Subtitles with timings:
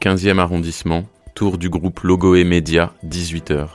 [0.00, 3.68] 15e arrondissement, tour du groupe Logo et Média, 18h.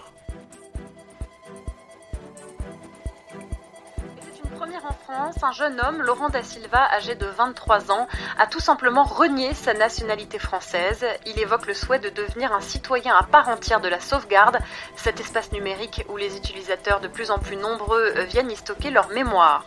[4.23, 5.43] C'est une première en France.
[5.43, 8.07] Un jeune homme, Laurent Da Silva, âgé de 23 ans,
[8.39, 11.05] a tout simplement renié sa nationalité française.
[11.27, 14.57] Il évoque le souhait de devenir un citoyen à part entière de la sauvegarde,
[14.95, 19.09] cet espace numérique où les utilisateurs de plus en plus nombreux viennent y stocker leur
[19.09, 19.63] mémoire.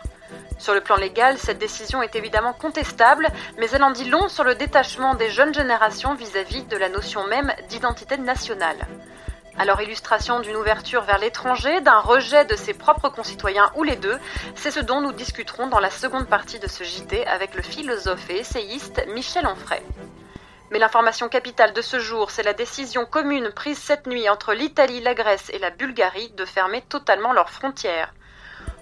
[0.58, 3.28] Sur le plan légal, cette décision est évidemment contestable,
[3.58, 7.26] mais elle en dit long sur le détachement des jeunes générations vis-à-vis de la notion
[7.28, 8.76] même d'identité nationale.
[9.56, 14.18] Alors illustration d'une ouverture vers l'étranger, d'un rejet de ses propres concitoyens ou les deux,
[14.54, 18.30] c'est ce dont nous discuterons dans la seconde partie de ce JT avec le philosophe
[18.30, 19.82] et essayiste Michel Onfray.
[20.70, 25.00] Mais l'information capitale de ce jour, c'est la décision commune prise cette nuit entre l'Italie,
[25.00, 28.12] la Grèce et la Bulgarie de fermer totalement leurs frontières.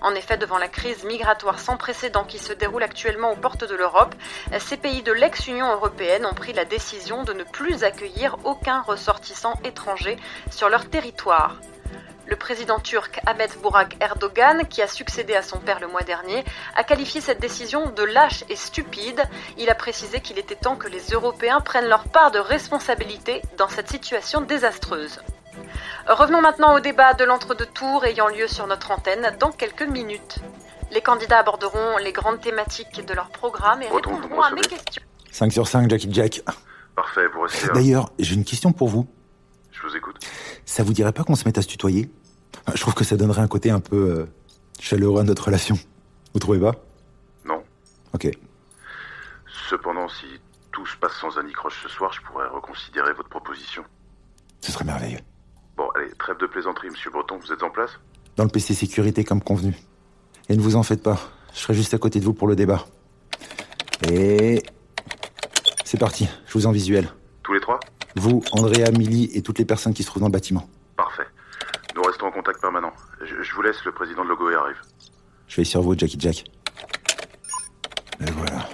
[0.06, 3.74] En effet, devant la crise migratoire sans précédent qui se déroule actuellement aux portes de
[3.74, 4.14] l'Europe,
[4.60, 9.54] ces pays de l'ex-Union européenne ont pris la décision de ne plus accueillir aucun ressortissant
[9.64, 10.16] étranger
[10.48, 11.56] sur leur territoire.
[12.28, 16.44] Le président turc Ahmet Burak Erdogan, qui a succédé à son père le mois dernier,
[16.76, 19.24] a qualifié cette décision de lâche et stupide.
[19.58, 23.68] Il a précisé qu'il était temps que les Européens prennent leur part de responsabilité dans
[23.68, 25.20] cette situation désastreuse.
[26.08, 30.38] Revenons maintenant au débat de l'entre-deux tours ayant lieu sur notre antenne dans quelques minutes.
[30.92, 35.02] Les candidats aborderont les grandes thématiques de leur programme et Retourne, répondront à mes questions.
[35.32, 36.42] 5 sur 5, Jackie Jack.
[36.94, 37.74] Parfait, vous restez là.
[37.74, 39.06] D'ailleurs, j'ai une question pour vous.
[39.72, 40.16] Je vous écoute.
[40.64, 42.10] Ça vous dirait pas qu'on se mette à se tutoyer?
[42.74, 44.26] Je trouve que ça donnerait un côté un peu euh,
[44.80, 45.76] chaleureux à notre relation.
[46.32, 46.72] Vous trouvez pas?
[47.44, 47.62] Non.
[48.14, 48.28] Ok.
[49.68, 50.26] Cependant, si
[50.72, 53.84] tout se passe sans anicroche ce soir, je pourrais reconsidérer votre proposition.
[54.60, 55.20] Ce serait merveilleux.
[55.76, 57.90] Bon, allez, trêve de plaisanterie, monsieur Breton, vous êtes en place
[58.36, 59.76] Dans le PC sécurité comme convenu.
[60.48, 61.18] Et ne vous en faites pas.
[61.52, 62.86] Je serai juste à côté de vous pour le débat.
[64.10, 64.62] Et...
[65.84, 67.08] C'est parti, je vous en visuel.
[67.42, 67.78] Tous les trois
[68.16, 70.68] Vous, Andrea, Milly et toutes les personnes qui se trouvent dans le bâtiment.
[70.96, 71.26] Parfait.
[71.94, 72.92] Nous restons en contact permanent.
[73.20, 74.76] Je, je vous laisse, le président de Logoé arrive.
[75.46, 76.44] Je veille sur vous, Jackie Jack.
[78.20, 78.68] Et voilà.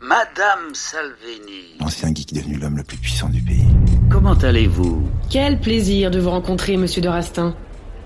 [0.00, 3.66] Madame Salvini, L'ancien geek devenu l'homme le plus puissant du pays.
[4.10, 7.54] Comment allez-vous Quel plaisir de vous rencontrer, monsieur de Rastin.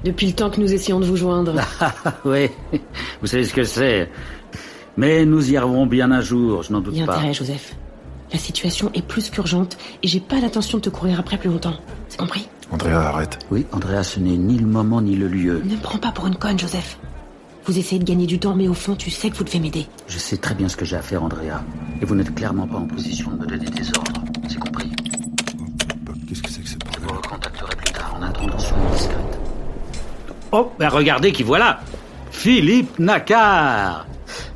[0.04, 1.54] Depuis le temps que nous essayons de vous joindre.
[2.25, 2.48] Oui,
[3.20, 4.10] vous savez ce que c'est.
[4.97, 7.16] Mais nous y arriverons bien un jour, je n'en doute Y a pas.
[7.16, 7.75] intérêt, Joseph.
[8.32, 11.75] La situation est plus qu'urgente et j'ai pas l'intention de te courir après plus longtemps.
[12.09, 13.38] C'est compris Andrea, arrête.
[13.50, 15.62] Oui, Andrea, ce n'est ni le moment ni le lieu.
[15.65, 16.98] Ne me prends pas pour une conne, Joseph.
[17.66, 19.86] Vous essayez de gagner du temps, mais au fond, tu sais que vous devez m'aider.
[20.09, 21.62] Je sais très bien ce que j'ai à faire, Andrea.
[22.03, 24.23] Et vous n'êtes clairement pas en position de me donner des ordres.
[28.92, 29.38] Discrète.
[30.52, 31.80] Oh, ben regardez qui voilà
[32.30, 34.06] Philippe Nacquart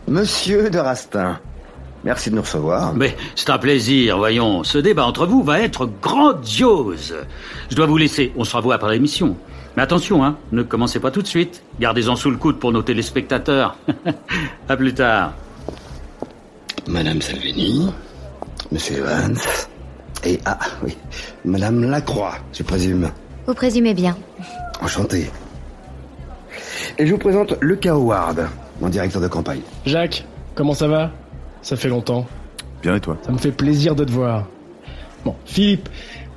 [0.06, 1.38] Monsieur de Rastin,
[2.04, 2.94] merci de nous recevoir.
[2.94, 4.64] Mais c'est un plaisir, voyons.
[4.64, 7.14] Ce débat entre vous va être grandiose.
[7.70, 8.32] Je dois vous laisser.
[8.36, 9.36] On se revoit après l'émission.
[9.76, 11.62] Mais attention, hein, ne commencez pas tout de suite.
[11.78, 13.76] Gardez-en sous le coude pour nos téléspectateurs.
[14.68, 15.34] à plus tard.
[16.86, 17.92] Madame Salvini,
[18.72, 19.36] Monsieur Evans,
[20.24, 20.96] et ah oui,
[21.44, 23.10] Madame Lacroix, je présume.
[23.48, 24.14] Vous présumez bien.
[24.82, 25.30] Enchanté.
[26.98, 28.46] Et je vous présente Lucas Howard,
[28.78, 29.62] mon directeur de campagne.
[29.86, 31.10] Jacques, comment ça va?
[31.62, 32.26] Ça fait longtemps.
[32.82, 33.16] Bien et toi?
[33.22, 34.44] Ça me fait plaisir de te voir.
[35.24, 35.88] Bon, Philippe,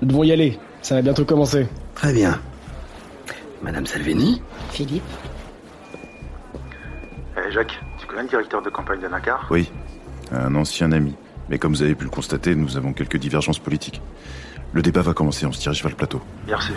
[0.02, 0.58] nous devons y aller.
[0.82, 1.68] Ça va bientôt commencer.
[1.96, 2.40] Très bien.
[3.62, 4.42] Madame Salvini?
[4.70, 5.04] Philippe?
[7.36, 9.70] Eh Jacques, tu connais le directeur de campagne de Nakar Oui,
[10.32, 11.14] un ancien ami.
[11.50, 14.02] Mais comme vous avez pu le constater, nous avons quelques divergences politiques.
[14.74, 16.22] Le débat va commencer, on se dirige vers le plateau.
[16.48, 16.72] Merci.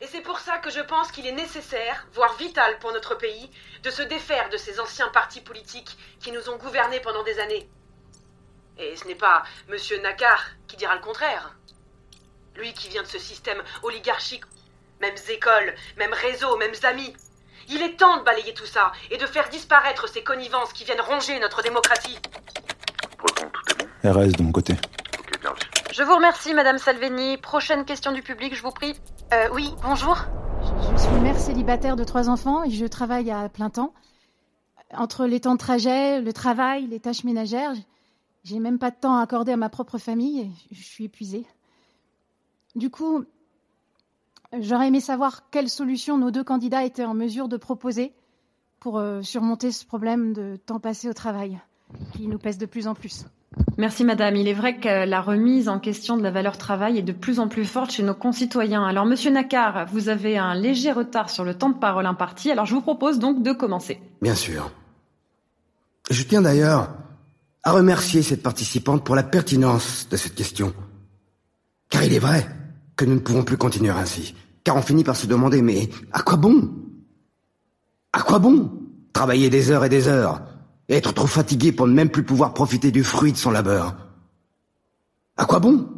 [0.00, 3.50] Et c'est pour ça que je pense qu'il est nécessaire, voire vital pour notre pays,
[3.82, 7.68] de se défaire de ces anciens partis politiques qui nous ont gouvernés pendant des années.
[8.78, 11.56] Et ce n'est pas Monsieur Nakar qui dira le contraire.
[12.54, 14.44] Lui qui vient de ce système oligarchique,
[15.00, 17.14] mêmes écoles, mêmes réseaux, mêmes amis.
[17.68, 21.00] Il est temps de balayer tout ça et de faire disparaître ces connivences qui viennent
[21.00, 22.18] ronger notre démocratie.
[24.04, 24.74] RS de mon côté.
[25.92, 27.36] Je vous remercie, Madame Salvini.
[27.38, 28.94] Prochaine question du public, je vous prie.
[29.32, 30.16] Euh, oui, bonjour.
[30.92, 33.92] Je suis mère célibataire de trois enfants et je travaille à plein temps.
[34.94, 37.72] Entre les temps de trajet, le travail, les tâches ménagères,
[38.44, 41.44] j'ai même pas de temps à accorder à ma propre famille et je suis épuisée.
[42.76, 43.24] Du coup,
[44.60, 48.12] j'aurais aimé savoir quelle solution nos deux candidats étaient en mesure de proposer
[48.78, 51.58] pour euh, surmonter ce problème de temps passé au travail
[52.12, 53.24] qui nous pèse de plus en plus.
[53.78, 54.34] Merci Madame.
[54.34, 57.38] Il est vrai que la remise en question de la valeur travail est de plus
[57.38, 58.84] en plus forte chez nos concitoyens.
[58.84, 62.66] Alors Monsieur Nakar, vous avez un léger retard sur le temps de parole imparti, alors
[62.66, 64.00] je vous propose donc de commencer.
[64.20, 64.72] Bien sûr.
[66.10, 66.92] Je tiens d'ailleurs
[67.62, 70.74] à remercier cette participante pour la pertinence de cette question.
[71.88, 72.48] Car il est vrai
[72.96, 74.34] que nous ne pouvons plus continuer ainsi.
[74.64, 76.68] Car on finit par se demander, mais à quoi bon?
[78.12, 78.72] À quoi bon?
[79.12, 80.42] Travailler des heures et des heures,
[80.96, 83.94] être trop fatigué pour ne même plus pouvoir profiter du fruit de son labeur.
[85.36, 85.88] À quoi bon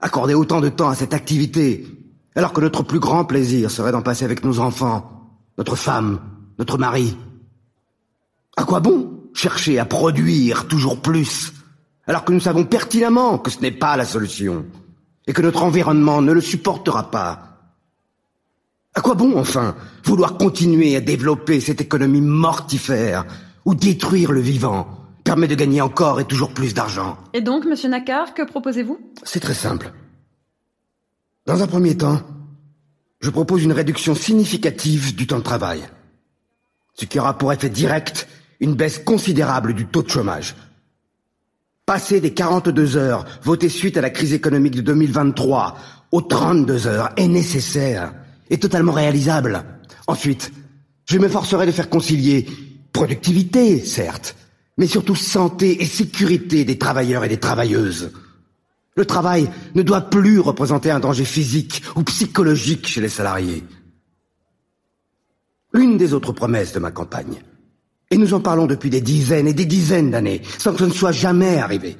[0.00, 1.86] accorder autant de temps à cette activité,
[2.34, 6.20] alors que notre plus grand plaisir serait d'en passer avec nos enfants, notre femme,
[6.58, 7.16] notre mari?
[8.56, 11.52] À quoi bon chercher à produire toujours plus,
[12.06, 14.64] alors que nous savons pertinemment que ce n'est pas la solution,
[15.26, 17.46] et que notre environnement ne le supportera pas?
[18.94, 23.24] À quoi bon, enfin, vouloir continuer à développer cette économie mortifère
[23.70, 24.88] ou détruire le vivant
[25.22, 27.16] permet de gagner encore et toujours plus d'argent.
[27.32, 28.98] Et donc, monsieur Nakar, que proposez-vous?
[29.22, 29.92] C'est très simple.
[31.46, 32.20] Dans un premier temps,
[33.20, 35.82] je propose une réduction significative du temps de travail,
[36.94, 38.26] ce qui aura pour effet direct
[38.58, 40.56] une baisse considérable du taux de chômage.
[41.86, 45.78] Passer des 42 heures votées suite à la crise économique de 2023
[46.10, 48.14] aux 32 heures est nécessaire
[48.48, 49.62] et totalement réalisable.
[50.08, 50.50] Ensuite,
[51.04, 52.48] je m'efforcerai de faire concilier
[52.92, 54.36] productivité, certes,
[54.78, 58.12] mais surtout santé et sécurité des travailleurs et des travailleuses.
[58.96, 63.64] Le travail ne doit plus représenter un danger physique ou psychologique chez les salariés.
[65.74, 67.40] Une des autres promesses de ma campagne,
[68.10, 70.92] et nous en parlons depuis des dizaines et des dizaines d'années, sans que ce ne
[70.92, 71.96] soit jamais arrivé,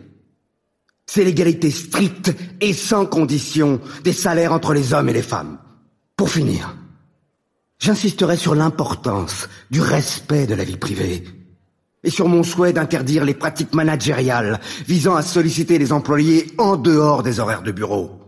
[1.07, 5.59] c'est l'égalité stricte et sans condition des salaires entre les hommes et les femmes.
[6.17, 6.77] Pour finir,
[7.81, 11.25] J'insisterai sur l'importance du respect de la vie privée
[12.05, 17.23] et sur mon souhait d'interdire les pratiques managériales visant à solliciter les employés en dehors
[17.23, 18.21] des horaires de bureau.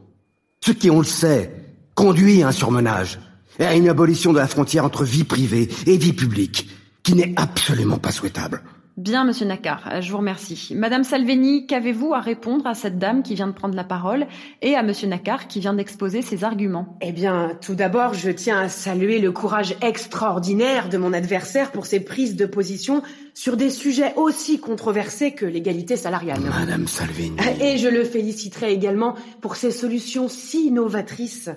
[0.65, 1.51] Ce qui, on le sait,
[1.95, 3.21] conduit à un surmenage
[3.59, 6.71] et à une abolition de la frontière entre vie privée et vie publique,
[7.03, 8.63] qui n'est absolument pas souhaitable.
[8.99, 10.75] Bien, monsieur Nakar, je vous remercie.
[10.75, 14.27] Madame Salveni, qu'avez-vous à répondre à cette dame qui vient de prendre la parole
[14.61, 16.99] et à monsieur Nakar qui vient d'exposer ses arguments?
[17.01, 21.87] Eh bien, tout d'abord, je tiens à saluer le courage extraordinaire de mon adversaire pour
[21.87, 23.03] ses prises de position
[23.33, 26.41] sur des sujets aussi controversés que l'égalité salariale.
[26.41, 27.37] Madame Salvini.
[27.63, 31.49] Et je le féliciterai également pour ses solutions si novatrices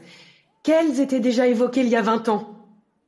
[0.63, 2.65] qu'elles étaient déjà évoquées il y a 20 ans,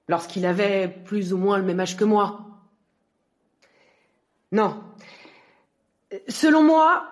[0.09, 2.46] lorsqu'il avait plus ou moins le même âge que moi.
[4.51, 4.81] Non.
[6.27, 7.07] Selon moi,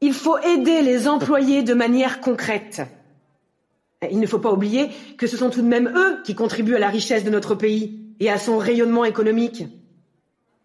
[0.00, 2.82] il faut aider les employés de manière concrète.
[4.10, 6.80] Il ne faut pas oublier que ce sont tout de même eux qui contribuent à
[6.80, 9.64] la richesse de notre pays et à son rayonnement économique.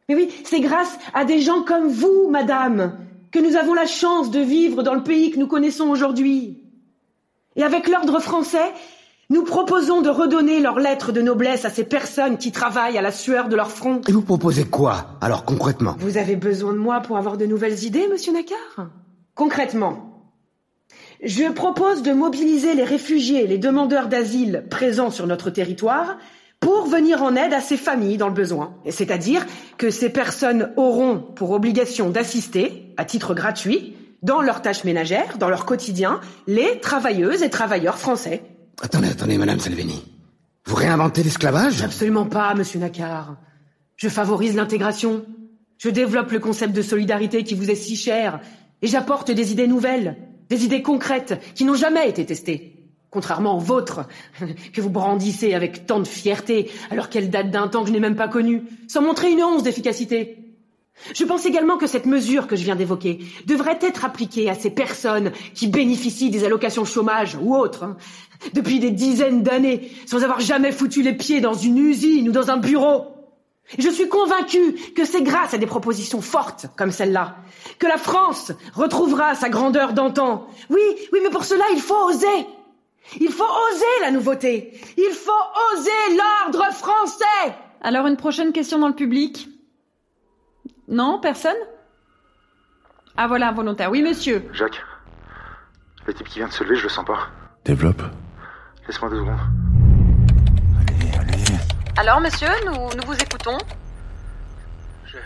[0.08, 2.98] Mais oui, c'est grâce à des gens comme vous, madame,
[3.32, 6.64] que nous avons la chance de vivre dans le pays que nous connaissons aujourd'hui.
[7.56, 8.72] Et avec l'ordre français,
[9.30, 13.12] nous proposons de redonner leurs lettres de noblesse à ces personnes qui travaillent à la
[13.12, 14.02] sueur de leur front.
[14.08, 15.96] Et vous proposez quoi, alors concrètement?
[16.00, 18.90] Vous avez besoin de moi pour avoir de nouvelles idées, monsieur Nakar
[19.36, 20.14] Concrètement,
[21.24, 26.18] je propose de mobiliser les réfugiés et les demandeurs d'asile présents sur notre territoire
[26.60, 28.76] pour venir en aide à ces familles dans le besoin.
[28.90, 29.46] C'est-à-dire
[29.78, 35.50] que ces personnes auront pour obligation d'assister, à titre gratuit, dans leurs tâches ménagères, dans
[35.50, 38.44] leur quotidien, les travailleuses et travailleurs français.
[38.82, 40.04] Attendez, attendez, Madame Salvini.
[40.66, 41.82] Vous réinventez l'esclavage?
[41.84, 43.38] Absolument pas, Monsieur Nakar.
[43.96, 45.26] Je favorise l'intégration.
[45.78, 48.40] Je développe le concept de solidarité qui vous est si cher
[48.82, 50.18] Et j'apporte des idées nouvelles,
[50.50, 52.70] des idées concrètes qui n'ont jamais été testées.
[53.10, 54.08] Contrairement aux vôtres,
[54.74, 58.00] que vous brandissez avec tant de fierté, alors qu'elles datent d'un temps que je n'ai
[58.00, 60.43] même pas connu, sans montrer une once d'efficacité.
[61.14, 64.70] Je pense également que cette mesure que je viens d'évoquer devrait être appliquée à ces
[64.70, 67.98] personnes qui bénéficient des allocations chômage ou autres, hein,
[68.54, 72.52] depuis des dizaines d'années, sans avoir jamais foutu les pieds dans une usine ou dans
[72.52, 73.08] un bureau.
[73.78, 77.38] Je suis convaincu que c'est grâce à des propositions fortes comme celle-là
[77.80, 80.48] que la France retrouvera sa grandeur d'antan.
[80.70, 80.82] Oui,
[81.12, 82.48] oui, mais pour cela, il faut oser.
[83.20, 84.80] Il faut oser la nouveauté.
[84.98, 85.32] Il faut
[85.74, 87.56] oser l'ordre français.
[87.82, 89.48] Alors une prochaine question dans le public
[90.88, 91.56] Non, personne?
[93.18, 93.90] Ah voilà, un volontaire.
[93.92, 94.48] Oui, monsieur.
[94.54, 94.82] Jacques,
[96.06, 97.28] le type qui vient de se lever, je le sens pas.
[97.66, 98.02] Développe.
[98.88, 99.40] Laisse-moi deux secondes.
[101.98, 103.58] Alors, monsieur, nous, nous vous écoutons.
[105.06, 105.18] Je...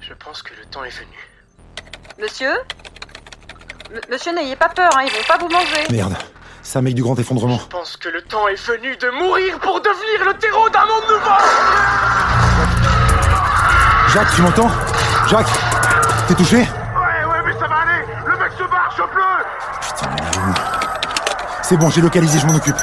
[0.00, 1.16] Je pense que le temps est venu.
[2.20, 2.50] Monsieur?
[3.92, 5.86] M- Monsieur, n'ayez pas peur, hein, ils vont pas vous manger.
[5.90, 6.14] Merde,
[6.62, 7.58] c'est un mec du grand effondrement.
[7.58, 11.04] Je pense que le temps est venu de mourir pour devenir le terreau d'un monde
[11.08, 11.36] nouveau.
[14.12, 14.70] Jacques, tu m'entends?
[15.28, 15.50] Jacques,
[16.28, 16.58] t'es touché?
[16.58, 18.04] Ouais, ouais, mais ça va aller.
[18.26, 19.22] Le mec se barre, chope-le.
[21.62, 22.76] C'est bon, j'ai localisé, je m'en occupe.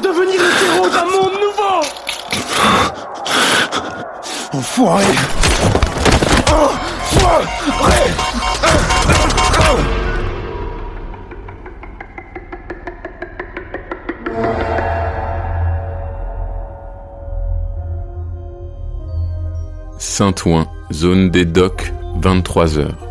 [0.00, 1.80] Pour devenir le terreau d'un monde nouveau.
[4.52, 5.04] Enfoiré.
[6.46, 7.44] Enfoiré.
[19.98, 23.07] Saint-Ouen, zone des docks, 23 heures.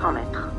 [0.00, 0.54] 200 mètres.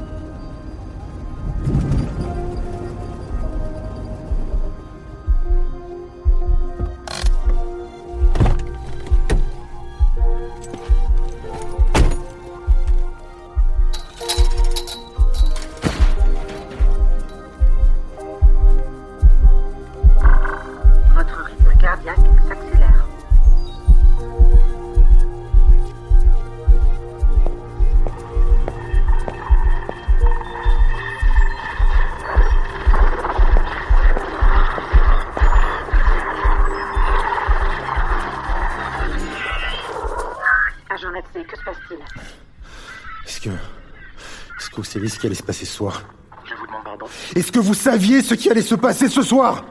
[44.93, 46.03] Saviez ce qui allait se passer ce soir.
[46.45, 47.07] Je vous demande pardon.
[47.35, 49.65] Est-ce que vous saviez ce qui allait se passer ce soir?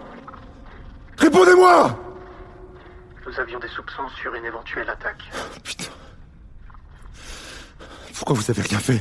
[1.16, 1.96] Répondez-moi!
[3.24, 5.22] Nous avions des soupçons sur une éventuelle attaque.
[5.62, 5.92] Putain.
[8.16, 9.00] Pourquoi vous avez rien fait?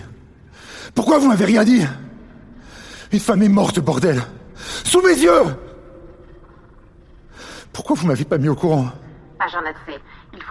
[0.93, 1.87] Pourquoi vous m'avez rien dit?
[3.11, 4.21] Une femme est morte, bordel.
[4.83, 5.55] Sous mes yeux!
[7.73, 8.91] Pourquoi vous m'avez pas mis au courant?
[9.39, 9.99] Agent Natsé, il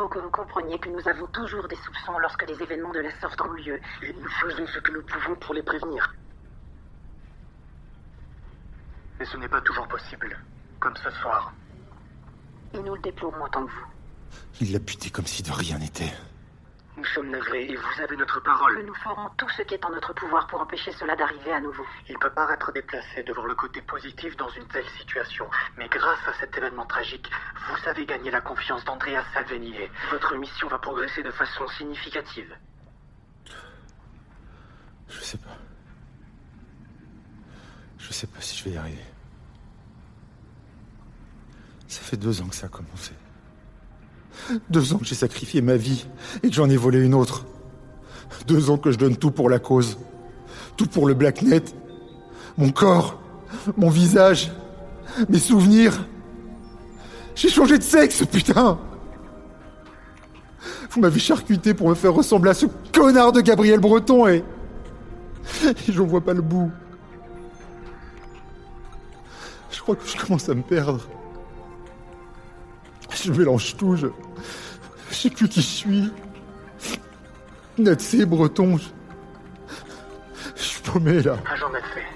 [0.01, 3.21] faut que vous compreniez que nous avons toujours des soupçons lorsque des événements de la
[3.21, 3.79] sorte ont lieu.
[4.03, 6.15] Et nous faisons ce que nous pouvons pour les prévenir.
[9.19, 10.39] Mais ce n'est pas toujours possible.
[10.79, 11.53] Comme ce soir.
[12.73, 13.87] Et nous le déplorons autant que vous.
[14.63, 16.15] Il l'a buté comme si de rien n'était.
[17.01, 18.85] Nous sommes navrés et vous avez notre parole.
[18.85, 21.87] Nous ferons tout ce qui est en notre pouvoir pour empêcher cela d'arriver à nouveau.
[22.11, 26.29] Il peut paraître déplacé de voir le côté positif dans une telle situation, mais grâce
[26.29, 29.75] à cet événement tragique, vous avez gagné la confiance d'Andrea Salvini
[30.11, 32.55] votre mission va progresser de façon significative.
[35.09, 35.57] Je sais pas.
[37.99, 39.07] Je sais pas si je vais y arriver.
[41.89, 43.15] Ça fait deux ans que ça a commencé.
[44.69, 46.07] Deux ans que j'ai sacrifié ma vie
[46.43, 47.47] et que j'en ai volé une autre.
[48.47, 49.99] Deux ans que je donne tout pour la cause.
[50.77, 51.65] Tout pour le Blacknet.
[52.57, 53.21] Mon corps,
[53.77, 54.53] mon visage,
[55.29, 56.07] mes souvenirs.
[57.35, 58.79] J'ai changé de sexe, putain
[60.91, 64.45] Vous m'avez charcuté pour me faire ressembler à ce connard de Gabriel Breton et...
[65.65, 66.71] et j'en vois pas le bout.
[69.71, 71.01] Je crois que je commence à me perdre.
[73.23, 74.07] Je mélange tout, je...
[75.11, 76.13] Je sais plus qui je suis.
[77.77, 78.79] Natsé, breton.
[78.79, 78.89] Je...
[80.57, 81.37] je paumé là.
[81.51, 82.07] Agent Medfay,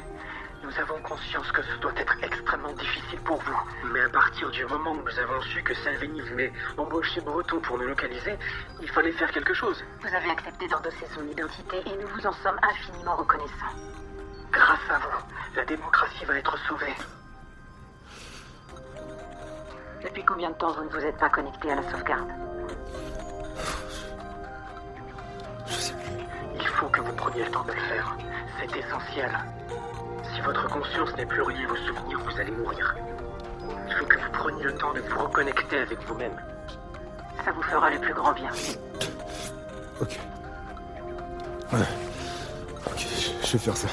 [0.63, 3.91] nous avons conscience que ce doit être extrêmement difficile pour vous.
[3.93, 7.77] Mais à partir du moment où nous avons su que Salvini voulait embaucher Breton pour
[7.79, 8.39] nous localiser,
[8.81, 9.85] il fallait faire quelque chose.
[10.01, 13.75] Vous avez accepté d'endosser son identité et nous vous en sommes infiniment reconnaissants.
[14.53, 15.25] Grâce à vous,
[15.57, 16.95] la démocratie va être sauvée.
[20.05, 22.29] Depuis combien de temps vous ne vous êtes pas connecté à la sauvegarde
[26.55, 28.17] Il faut que vous preniez le temps de le faire.
[28.61, 29.31] C'est essentiel.
[30.35, 32.95] Si votre conscience n'est plus reliée vos souvenirs, vous allez mourir.
[33.89, 36.37] Il faut que vous preniez le temps de vous reconnecter avec vous-même.
[37.43, 38.51] Ça vous fera le plus grand bien.
[40.03, 40.19] Ok.
[41.73, 41.79] Ouais.
[42.87, 43.89] Ok, je je vais faire ça.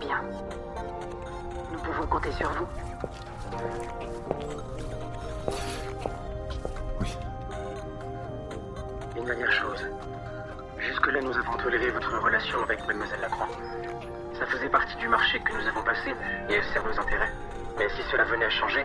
[0.00, 0.20] Bien.
[1.72, 2.66] Nous pouvons compter sur vous.
[9.16, 9.86] Une dernière chose.
[10.78, 13.48] Jusque-là, nous avons toléré votre relation avec Mademoiselle Lacroix.
[14.38, 16.14] Ça faisait partie du marché que nous avons passé,
[16.48, 17.32] et elle sert nos intérêts.
[17.78, 18.84] Mais si cela venait à changer,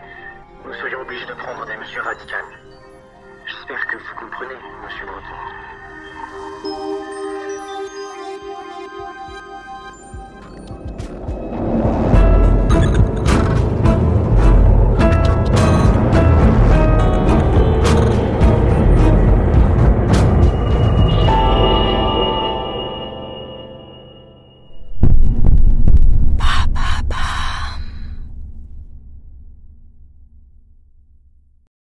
[0.65, 2.45] nous serions obligés de prendre des mesures radicales.
[3.45, 7.00] J'espère que vous comprenez, Monsieur Breton.